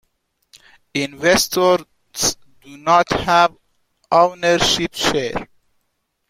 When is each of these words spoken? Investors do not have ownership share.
Investors 0.95 1.85
do 2.63 2.75
not 2.79 3.07
have 3.11 3.55
ownership 4.11 4.95
share. 4.95 5.47